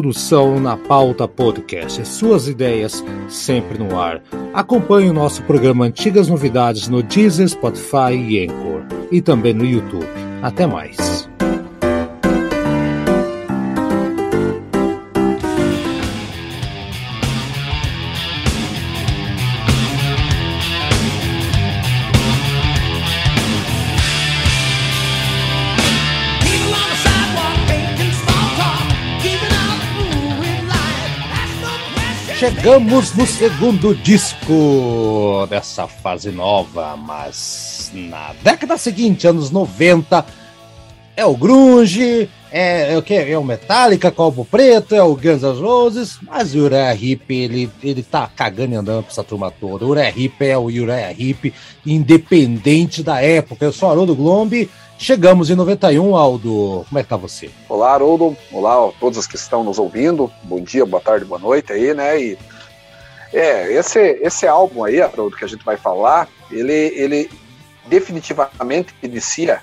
[0.00, 2.08] produção na Pauta Podcast.
[2.08, 4.22] Suas ideias sempre no ar.
[4.54, 8.82] Acompanhe o nosso programa Antigas Novidades no Deezer, Spotify e Anchor.
[9.12, 10.06] E também no YouTube.
[10.40, 11.19] Até mais.
[32.40, 40.24] Chegamos no segundo disco dessa fase nova, mas na década seguinte, anos 90,
[41.14, 43.12] é o grunge, é, é o que?
[43.12, 47.70] É o Metallica, Copo Preto, é o Guns N' Roses, mas o Uriah Heep, ele,
[47.82, 49.84] ele tá cagando e andando pra essa turma toda.
[49.84, 51.52] O Uriah Heep é o Uriah Heep,
[51.84, 53.66] independente da época.
[53.66, 54.70] Eu sou Haroldo Glombi,
[55.02, 56.84] Chegamos em 91, Aldo.
[56.86, 57.50] Como é que tá você?
[57.70, 58.36] Olá, Haroldo.
[58.52, 60.30] Olá a todos que estão nos ouvindo.
[60.42, 62.20] Bom dia, boa tarde, boa noite aí, né?
[62.20, 62.38] E
[63.32, 67.30] é, esse, esse álbum aí, Haroldo, que a gente vai falar, ele, ele
[67.86, 69.62] definitivamente inicia,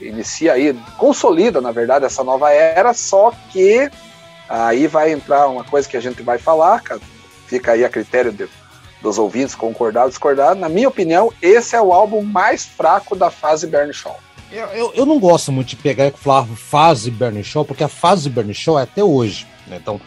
[0.00, 3.90] inicia aí, consolida, na verdade, essa nova era, só que
[4.48, 6.80] aí vai entrar uma coisa que a gente vai falar,
[7.48, 8.48] fica aí a critério de,
[9.02, 10.54] dos ouvintes concordar ou discordar.
[10.54, 14.16] Na minha opinião, esse é o álbum mais fraco da fase Bernie Shaw.
[14.50, 17.88] Eu, eu, eu, não gosto muito de pegar e falar fase Bernie Shaw, porque a
[17.88, 19.46] fase Bernie Shaw é até hoje.
[19.66, 19.78] Né?
[19.80, 20.00] Então,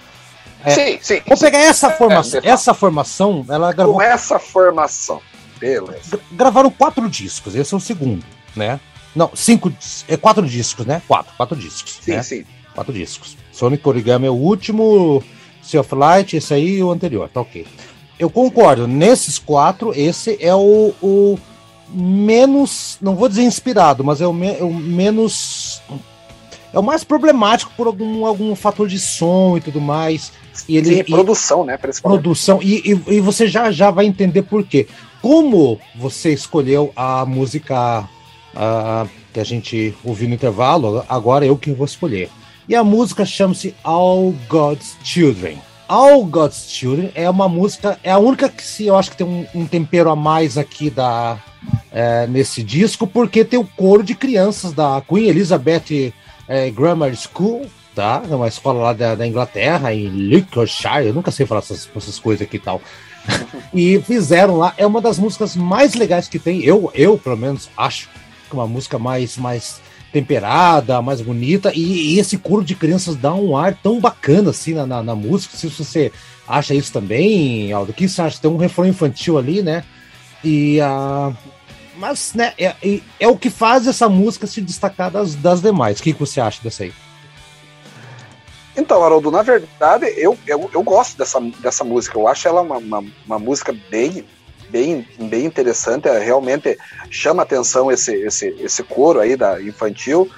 [0.63, 1.21] é, sim, sim.
[1.25, 2.41] Vou pegar essa é, formação.
[2.43, 3.95] É, essa formação, ela gravou.
[3.95, 5.21] Com essa formação,
[5.59, 6.19] beleza.
[6.31, 8.79] Gravaram quatro discos, esse é o segundo, né?
[9.15, 9.71] Não, cinco.
[10.07, 11.01] É quatro discos, né?
[11.07, 11.99] Quatro, quatro discos.
[12.01, 12.23] Sim, né?
[12.23, 12.45] sim.
[12.73, 13.37] Quatro discos.
[13.51, 15.23] Sonic Origami é o último,
[15.61, 17.65] Sea of Light, esse aí e o anterior, tá ok.
[18.17, 21.39] Eu concordo, nesses quatro, esse é o, o
[21.93, 25.81] menos, não vou dizer inspirado, mas é o, me, é o menos.
[26.71, 30.31] É o mais problemático por algum, algum fator de som e tudo mais.
[30.67, 31.79] E ele, produção, né?
[32.01, 34.87] Produção, e, e, e, você já, já vai entender por quê.
[35.21, 38.07] Como você escolheu a música
[39.33, 42.29] que a gente ouviu no intervalo, agora eu que vou escolher.
[42.67, 45.57] E a música chama-se All God's Children.
[45.89, 49.25] All God's Children é uma música, é a única que se eu acho que tem
[49.25, 51.39] um, um tempero a mais aqui da,
[51.91, 56.13] é, nesse disco, porque tem o coro de crianças da Queen Elizabeth
[56.47, 58.21] é, Grammar School, tá?
[58.29, 62.19] É uma escola lá da, da Inglaterra, em Lincolnshire, eu nunca sei falar essas, essas
[62.19, 62.79] coisas aqui e tal.
[63.73, 67.67] e fizeram lá, é uma das músicas mais legais que tem, eu, eu pelo menos
[67.75, 68.09] acho,
[68.47, 73.15] que é uma música mais, mais temperada, mais bonita, e, e, esse coro de crianças
[73.15, 75.55] dá um ar tão bacana assim na, na, na música.
[75.55, 76.11] Se você
[76.47, 78.39] acha isso também, Aldo, o que você acha?
[78.41, 79.83] Tem um refrão infantil ali, né?
[80.43, 81.29] E a.
[81.29, 81.59] Uh
[81.99, 85.99] mas, né, é, é, é, o que faz essa música se destacar das, das demais.
[85.99, 86.93] O que, que você acha dessa aí?
[88.75, 92.17] Então, Haroldo, na verdade, eu, eu, eu gosto dessa, dessa música.
[92.17, 94.23] Eu acho ela uma, uma, uma música bem,
[94.69, 96.07] bem, bem interessante.
[96.07, 96.77] É, realmente
[97.09, 100.29] chama atenção esse, esse, esse coro aí da infantil.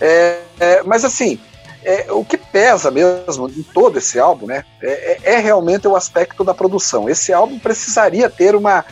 [0.00, 1.38] É, é, mas assim,
[1.84, 6.42] é, o que pesa mesmo em todo esse álbum, né, é, é, realmente o aspecto
[6.44, 7.08] da produção.
[7.08, 8.84] Esse álbum precisaria ter uma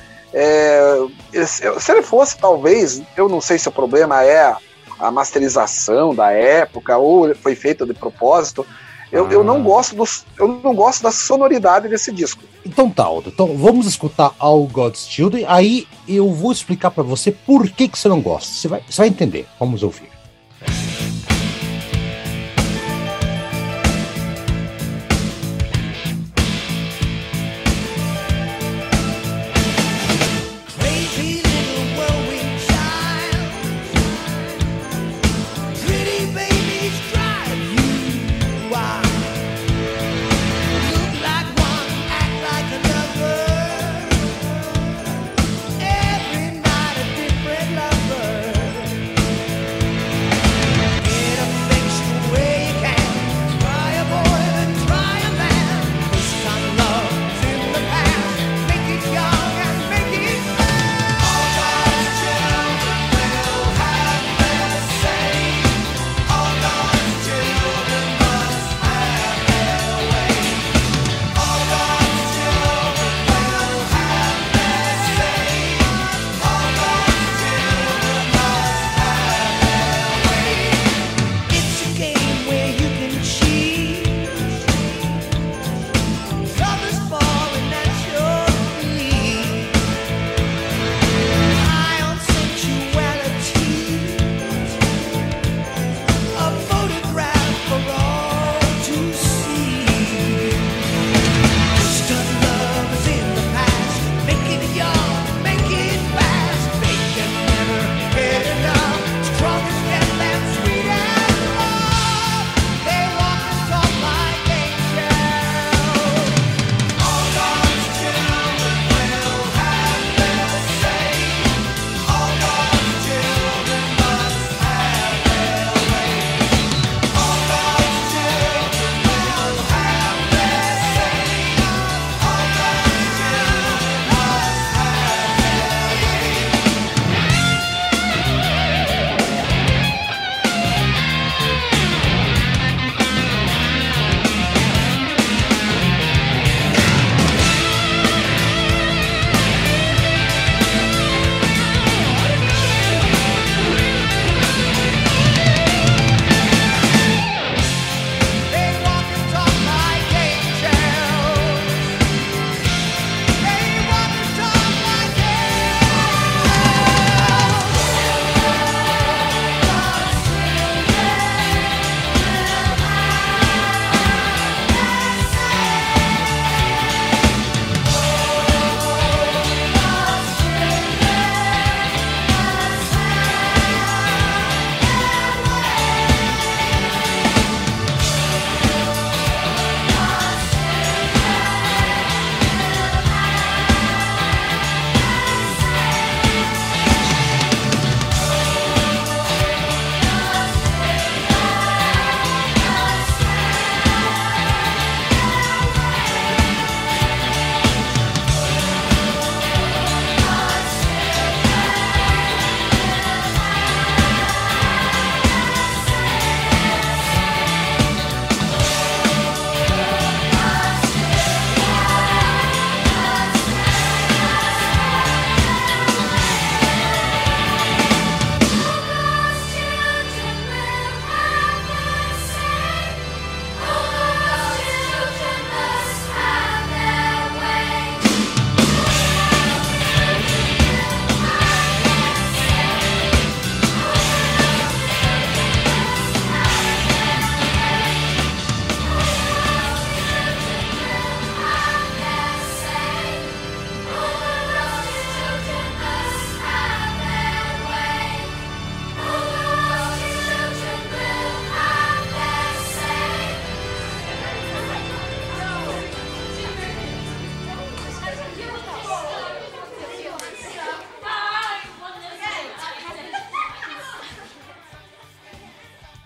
[1.81, 4.55] se ele fosse, talvez, eu não sei se o problema é
[4.99, 8.67] a masterização da época ou foi feito de propósito.
[9.11, 9.33] Eu, ah.
[9.33, 12.43] eu, não gosto dos, eu não gosto da sonoridade desse disco.
[12.65, 13.31] Então tá, Aldo.
[13.31, 15.45] Então vamos escutar All God's Children.
[15.49, 18.53] Aí eu vou explicar para você por que, que você não gosta.
[18.53, 19.47] Você vai, você vai entender.
[19.59, 20.18] Vamos ouvir.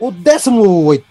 [0.02, 1.04] O 18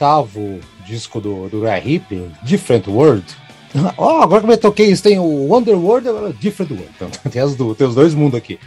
[0.85, 3.25] disco do, do Ray Hip, Different World.
[3.97, 6.89] Oh, agora que eu toquei isso, tem o Underworld e o Different World.
[6.93, 8.59] Então, tem, as do, tem os dois mundos aqui.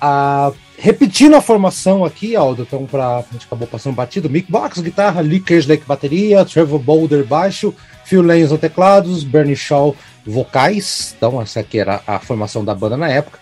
[0.00, 4.80] Ah, repetindo a formação aqui, Aldo, então pra, a gente acabou passando batido, Mick Box,
[4.80, 7.74] guitarra, Lee Kerslake, bateria, Trevor Boulder, baixo,
[8.06, 11.14] Phil Lenz teclados, Bernie Shaw, vocais.
[11.18, 13.38] Então, essa aqui era a formação da banda na época.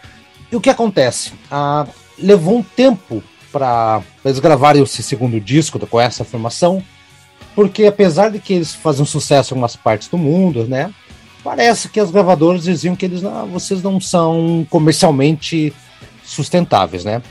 [0.51, 1.33] E o que acontece?
[1.49, 1.87] Ah,
[2.19, 3.23] levou um tempo
[3.53, 6.83] para eles gravarem esse segundo disco com essa formação,
[7.55, 10.93] porque apesar de que eles fazem sucesso em algumas partes do mundo, né?
[11.43, 15.73] Parece que as gravadoras diziam que eles não, vocês não são comercialmente
[16.25, 17.23] sustentáveis, né?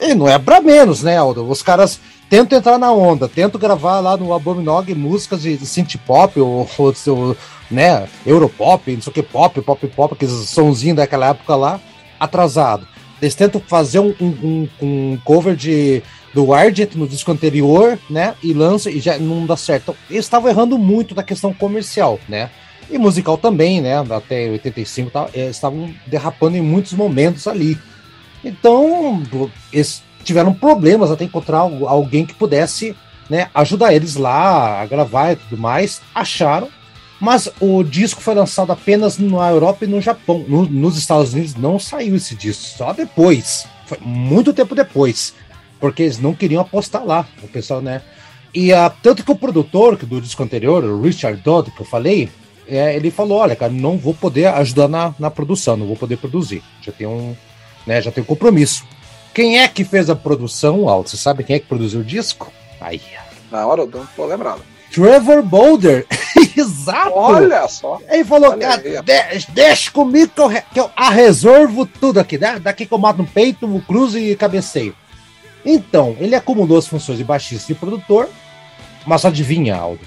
[0.00, 1.48] E não é para menos, né, Aldo?
[1.48, 5.96] Os caras tentam entrar na onda, tentam gravar lá no Abominog músicas de, de synth
[6.06, 7.36] pop ou, ou,
[7.70, 11.80] né, Europop, não sei o que, pop, pop, pop, aqueles sonzinhos daquela época lá,
[12.18, 12.86] atrasado.
[13.20, 16.02] Eles tentam fazer um, um, um cover de
[16.34, 18.34] do Argent no disco anterior, né?
[18.42, 19.82] E lança e já não dá certo.
[19.82, 22.50] Então, eles estavam errando muito da questão comercial, né?
[22.90, 23.98] E musical também, né?
[24.10, 27.78] Até 85 tá, eles estavam derrapando em muitos momentos ali.
[28.44, 29.22] Então,
[29.72, 32.94] eles tiveram problemas até encontrar alguém que pudesse
[33.28, 36.00] né, ajudar eles lá a gravar e tudo mais.
[36.14, 36.68] Acharam,
[37.20, 40.44] mas o disco foi lançado apenas na Europa e no Japão.
[40.46, 43.66] No, nos Estados Unidos não saiu esse disco, só depois.
[43.86, 45.34] Foi muito tempo depois.
[45.80, 48.02] Porque eles não queriam apostar lá, o pessoal, né?
[48.54, 52.28] E uh, tanto que o produtor do disco anterior, o Richard Dodd, que eu falei,
[52.66, 56.18] é, ele falou: olha, cara, não vou poder ajudar na, na produção, não vou poder
[56.18, 56.62] produzir.
[56.82, 57.36] Já tem um,
[57.86, 58.84] né, já tem um compromisso.
[59.34, 61.08] Quem é que fez a produção, Aldo?
[61.08, 62.52] Você sabe quem é que produziu o disco?
[62.80, 63.00] Aí.
[63.50, 64.62] Na hora eu não tô lembrado.
[64.90, 66.06] Trevor Boulder.
[66.56, 67.12] Exato.
[67.14, 68.00] Olha só.
[68.08, 72.58] Ele falou, cara, deixa, deixa comigo que eu, que eu resolvo tudo aqui, né?
[72.58, 74.94] Daqui que eu mato no peito, no cruzo e cabeceio.
[75.64, 78.28] Então, ele acumulou as funções de baixista e produtor,
[79.06, 80.00] mas adivinha, Aldo,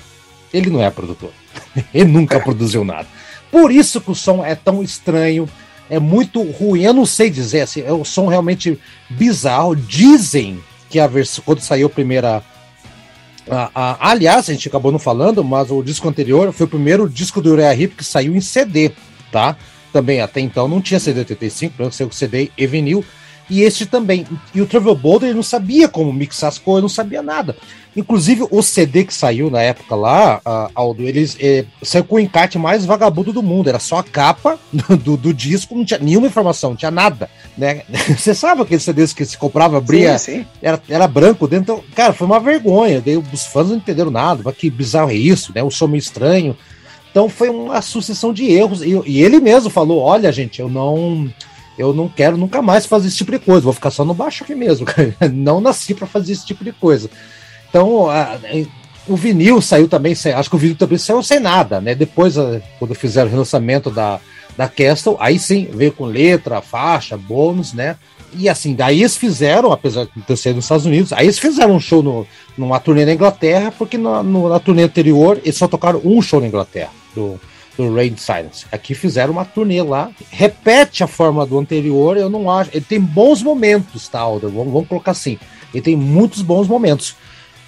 [0.53, 1.31] ele não é produtor.
[1.93, 3.07] ele nunca produziu nada.
[3.51, 5.47] Por isso que o som é tão estranho,
[5.89, 6.83] é muito ruim.
[6.83, 9.75] Eu não sei dizer, assim, é um som realmente bizarro.
[9.75, 12.41] Dizem que a versão, quando saiu a primeira
[13.49, 17.09] ah, ah, aliás, a gente acabou não falando, mas o disco anterior foi o primeiro
[17.09, 18.91] disco do Uriah Heep que saiu em CD,
[19.31, 19.55] tá?
[19.91, 23.03] Também até então não tinha CD 85, não saiu CD e vinil.
[23.51, 24.25] E este também.
[24.55, 27.53] E o Trevor Boulder ele não sabia como mixar as coisas, não sabia nada.
[27.93, 32.19] Inclusive, o CD que saiu na época lá, uh, Aldo, eles eh, saiu com o
[32.19, 33.67] encarte mais vagabundo do mundo.
[33.67, 34.57] Era só a capa
[35.03, 37.29] do, do, disco, não tinha nenhuma informação, não tinha nada.
[37.57, 37.81] Né?
[38.17, 40.45] Você sabe aqueles CDs que se comprava, abria, sim, sim.
[40.61, 41.73] Era, era branco dentro.
[41.73, 43.01] Então, cara, foi uma vergonha.
[43.05, 44.41] Daí os fãs não entenderam nada.
[44.45, 45.61] Mas que bizarro é isso, né?
[45.61, 46.55] O som meio estranho.
[47.11, 48.81] Então foi uma sucessão de erros.
[48.81, 51.29] E, e ele mesmo falou: olha, gente, eu não
[51.77, 54.43] eu não quero nunca mais fazer esse tipo de coisa, vou ficar só no baixo
[54.43, 54.85] aqui mesmo.
[55.33, 57.09] não nasci para fazer esse tipo de coisa.
[57.69, 58.37] Então, a,
[59.07, 61.95] o vinil saiu também, sem, acho que o vinil também saiu sem nada, né?
[61.95, 62.35] Depois,
[62.77, 64.19] quando fizeram o relançamento da,
[64.57, 67.95] da Castle, aí sim, veio com letra, faixa, bônus, né?
[68.33, 71.75] E assim, daí eles fizeram, apesar de ter sido nos Estados Unidos, aí eles fizeram
[71.75, 72.25] um show no,
[72.57, 76.39] numa turnê na Inglaterra, porque na, no, na turnê anterior eles só tocaram um show
[76.39, 77.39] na Inglaterra, do,
[77.89, 78.65] do Rain Silence.
[78.71, 82.71] Aqui fizeram uma turnê lá, repete a forma do anterior, eu não acho.
[82.73, 84.49] Ele tem bons momentos, tá, Alder?
[84.49, 85.37] Vamos, vamos colocar assim.
[85.73, 87.15] Ele tem muitos bons momentos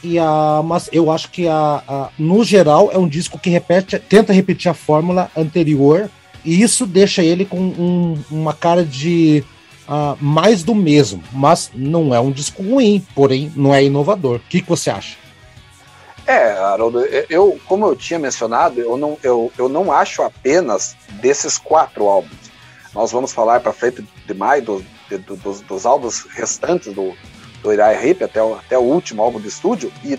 [0.04, 3.98] e a, mas eu acho que a, a, no geral é um disco que repete,
[3.98, 6.10] tenta repetir a fórmula anterior
[6.44, 9.44] e isso deixa ele com um, uma cara de
[9.88, 14.38] uh, mais do mesmo, mas não é um disco ruim, porém não é inovador.
[14.38, 15.23] O que, que você acha?
[16.26, 21.58] É, Haroldo, eu, como eu tinha mencionado, eu não, eu, eu não acho apenas desses
[21.58, 22.52] quatro álbuns.
[22.94, 27.14] Nós vamos falar para frente demais do, do, dos, dos álbuns restantes do,
[27.62, 30.18] do Uriah Heep até, o, até o último álbum de estúdio, e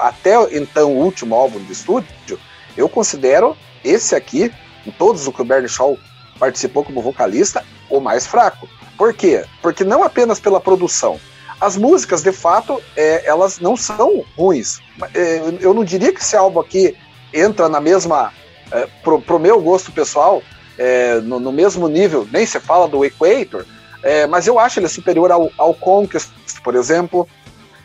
[0.00, 2.38] até então o último álbum de estúdio,
[2.76, 4.52] eu considero esse aqui,
[4.86, 5.98] em todos o que o Bernie Shaw
[6.38, 8.68] participou como vocalista, o mais fraco.
[8.96, 9.44] Por quê?
[9.60, 11.20] Porque não apenas pela produção.
[11.62, 14.80] As músicas, de fato, é, elas não são ruins.
[15.14, 16.96] É, eu não diria que esse álbum aqui
[17.32, 18.32] entra na mesma.
[18.72, 20.42] É, pro, pro meu gosto pessoal,
[20.76, 23.64] é, no, no, mesmo nível, nem se fala do Equator,
[24.02, 26.30] é, mas eu acho ele superior ao, ao Conquest,
[26.64, 27.28] por exemplo.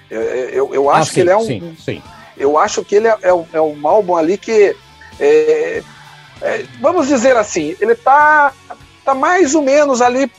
[0.10, 1.46] Eu, eu, eu acho ah, que ele é um.
[1.46, 2.02] Sim, sim.
[2.36, 4.76] Eu acho que ele é, é, é um álbum ali que.
[5.20, 5.84] É,
[6.42, 8.52] é, vamos dizer assim, ele tá,
[9.06, 10.32] tá mais ou menos ali,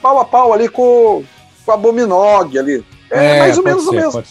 [0.00, 1.24] pau a pau ali com,
[1.64, 2.84] com a Bominog ali.
[3.10, 4.24] É, mais ou menos ser, no mesmo.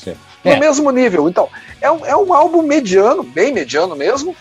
[0.43, 1.29] No mesmo nível.
[1.29, 1.47] Então,
[1.81, 4.35] é um, é um álbum mediano, bem mediano mesmo,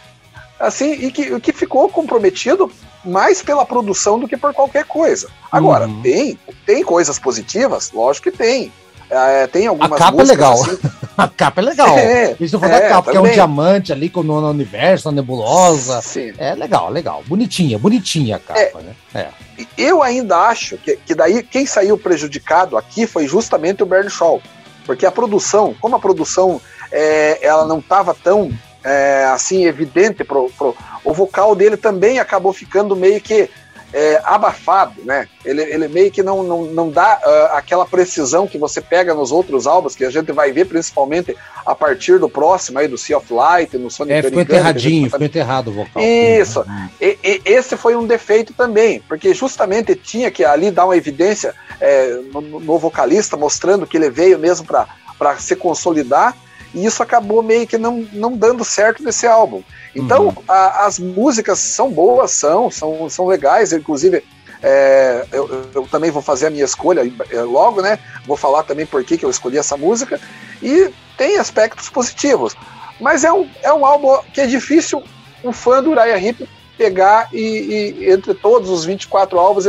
[0.59, 2.71] assim, e que, que ficou comprometido
[3.05, 5.29] mais pela produção do que por qualquer coisa.
[5.51, 6.03] Agora, uhum.
[6.03, 7.91] tem, tem coisas positivas?
[7.93, 8.73] Lógico que tem.
[9.13, 10.55] É, tem algumas A capa é legal.
[10.55, 10.79] Assim...
[11.19, 11.99] a capa é legal.
[11.99, 15.17] É, Isso foi é, da capa, que é um diamante ali com no universo, na
[15.17, 16.01] nebulosa.
[16.01, 16.33] Sim.
[16.39, 17.23] É legal, legal.
[17.27, 18.95] Bonitinha, bonitinha a capa, é, né?
[19.15, 19.29] É.
[19.77, 24.41] Eu ainda acho que, que daí quem saiu prejudicado aqui foi justamente o Bernie Shaw.
[24.87, 28.51] Porque a produção, como a produção é, ela não estava tão
[28.83, 33.49] é, assim evidente pro, pro, o vocal dele também acabou ficando meio que
[33.93, 35.29] é, abafado, né?
[35.45, 39.31] Ele, ele meio que não, não, não dá uh, aquela precisão que você pega nos
[39.31, 43.19] outros álbuns, que a gente vai ver principalmente a partir do próximo aí, do Sea
[43.19, 46.03] of Light, no Sonic É, ficou enterradinho, ficou enterrado o vocal.
[46.03, 46.61] Isso.
[46.61, 46.89] Uhum.
[47.01, 51.55] E, e, esse foi um defeito também, porque justamente tinha que ali dar uma evidência
[51.81, 56.37] é, no, no vocalista, mostrando que ele veio mesmo para se consolidar,
[56.75, 59.63] e isso acabou meio que não, não dando certo nesse álbum.
[59.95, 60.35] Então, uhum.
[60.49, 64.25] a, as músicas são boas, são, são, são legais, inclusive.
[64.65, 67.99] É, eu, eu, também vou fazer a minha escolha é, logo, né?
[68.25, 70.21] Vou falar também por que, eu escolhi essa música.
[70.63, 72.55] E tem aspectos positivos.
[73.01, 75.03] Mas é um, é um álbum que é difícil
[75.43, 76.49] um fã do Uriah Heep
[76.79, 79.67] pegar e, e, entre todos os 24 álbuns,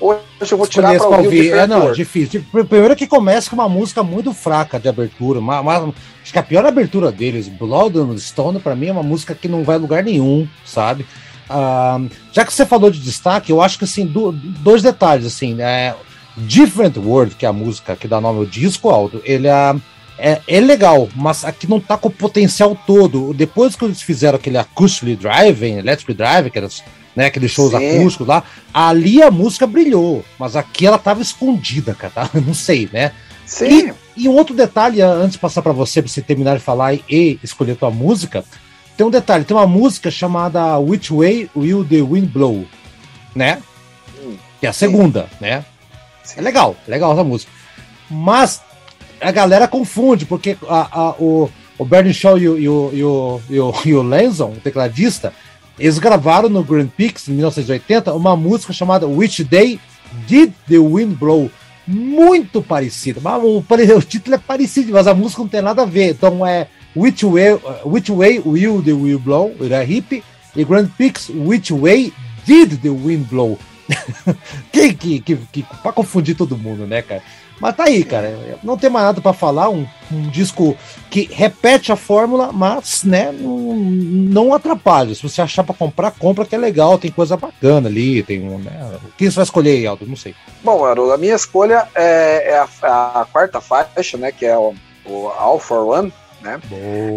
[0.00, 0.20] hoje
[0.50, 1.26] eu vou tirar para ouvir.
[1.26, 1.52] ouvir.
[1.52, 2.44] É, não, é difícil.
[2.50, 6.42] Primeiro que começa com uma música muito fraca de abertura, uma, uma, Acho que a
[6.42, 9.78] pior abertura deles, Blood and Stone, para mim é uma música que não vai a
[9.78, 11.04] lugar nenhum, sabe?
[11.50, 15.60] Uh, já que você falou de destaque, eu acho que assim, do, dois detalhes, assim,
[15.60, 15.94] é,
[16.36, 19.76] Different World, que é a música que dá nome ao disco, Aldo, ele é,
[20.18, 23.34] é, é, legal, mas aqui não tá com o potencial todo.
[23.34, 26.68] Depois que eles fizeram aquele Acoustic Driving, Electric Drive, que era,
[27.14, 27.98] né, aqueles shows Sim.
[27.98, 28.42] acústicos lá,
[28.72, 32.30] ali a música brilhou, mas aqui ela tava escondida, cara, tá?
[32.40, 33.12] não sei, né?
[33.46, 33.92] Sim.
[34.16, 36.94] E, e, um outro detalhe, antes de passar para você, para você terminar de falar
[36.94, 38.44] e escolher tua música,
[38.96, 42.64] tem um detalhe, tem uma música chamada Which Way Will the Wind Blow,
[43.34, 43.60] né?
[44.22, 45.36] Hum, que é a segunda, sim.
[45.40, 45.64] né?
[46.22, 46.40] Sim.
[46.40, 47.52] É legal, legal essa música.
[48.08, 48.62] Mas
[49.20, 53.04] a galera confunde, porque a, a, o, o Bernie Shaw e o, e o, e
[53.04, 55.32] o, e o, e o Lanson, o tecladista,
[55.78, 59.80] eles gravaram no Grand Prix, em 1980, uma música chamada Which Day
[60.26, 61.50] Did the Wind Blow?
[61.86, 63.20] muito parecida.
[63.22, 63.58] Mas o,
[63.96, 66.10] o, título é parecido, mas a música não tem nada a ver.
[66.10, 69.54] Então é Which Way, Which Way Will the Wind Blow?
[69.60, 70.22] Era hip.
[70.56, 72.12] E Grand Prix, Which Way
[72.46, 73.58] Did the Wind Blow?
[74.72, 77.22] que, que, que, que, pra confundir todo mundo, né, cara?
[77.60, 78.58] Mas tá aí, cara.
[78.62, 79.70] Não tem mais nada para falar.
[79.70, 80.76] Um, um, disco
[81.10, 85.14] que repete a fórmula, mas né, não, não atrapalha.
[85.14, 86.98] Se você achar para comprar, compra que é legal.
[86.98, 88.22] Tem coisa bacana ali.
[88.22, 90.06] Tem né, O que você vai escolher aí, Aldo?
[90.06, 90.34] Não sei.
[90.62, 94.32] Bom, Haroldo, a minha escolha é, é a, a, quarta faixa, né?
[94.32, 96.12] Que é o, o All for One.
[96.42, 96.60] Né?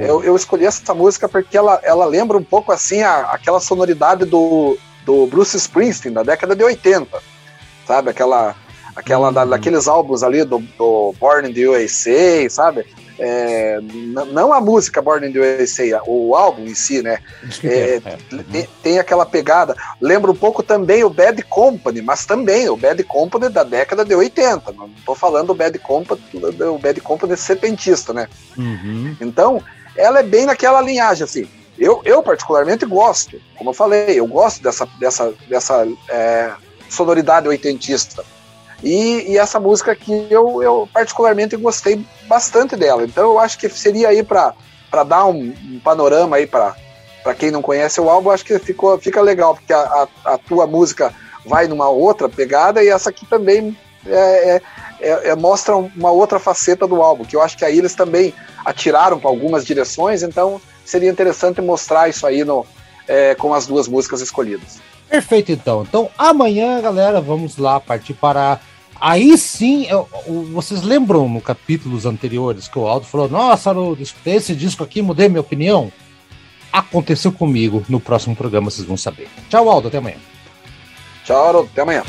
[0.08, 4.24] Eu, eu, escolhi essa música porque ela, ela lembra um pouco assim a, aquela sonoridade
[4.24, 7.20] do, do Bruce Springsteen da década de 80,
[7.86, 8.10] sabe?
[8.10, 8.56] Aquela
[8.98, 12.86] aquela da, daqueles álbuns ali do, do Born in the USA, sabe?
[13.20, 13.80] É,
[14.32, 17.20] não a música Born in the USA, o álbum em si, né?
[17.64, 18.18] É, é.
[18.52, 19.76] Tem, tem, aquela pegada.
[20.02, 24.16] Lembra um pouco também o Bad Company, mas também o Bad Company da década de
[24.16, 24.72] 80.
[24.72, 28.28] Não estou falando o Bad Company, o Bad Company setentista, né?
[28.58, 29.16] Uhum.
[29.22, 29.62] Então,
[29.96, 31.48] ela é bem naquela linhagem, assim.
[31.78, 36.52] Eu, eu particularmente gosto, como eu falei, eu gosto dessa, dessa, dessa é,
[36.90, 38.24] sonoridade oitentista.
[38.84, 43.04] E, e, essa música aqui eu, eu particularmente gostei bastante dela.
[43.04, 44.54] Então eu acho que seria aí para
[45.06, 46.76] dar um, um, panorama aí para
[47.38, 50.66] quem não conhece o álbum, acho que ficou, fica legal, porque a, a, a, tua
[50.68, 51.14] música
[51.46, 54.62] vai numa outra pegada e essa aqui também é, é,
[55.02, 58.34] é, é mostra uma outra faceta do álbum, que eu acho que aí eles também
[58.64, 62.66] atiraram para algumas direções, então seria interessante mostrar isso aí no,
[63.08, 64.80] é, com as duas músicas escolhidas.
[65.10, 65.84] Perfeito, então.
[65.84, 68.60] Então, amanhã, galera, vamos lá partir para.
[69.00, 70.10] Aí sim, eu,
[70.52, 75.02] vocês lembram no capítulos anteriores que o Aldo falou: Nossa, Haroldo, escutei esse disco aqui,
[75.02, 75.92] mudei minha opinião?
[76.74, 77.86] Aconteceu comigo.
[77.88, 79.30] No próximo programa vocês vão saber.
[79.50, 80.18] Tchau, Aldo, até amanhã.
[81.24, 82.04] Tchau, Haroldo, até amanhã.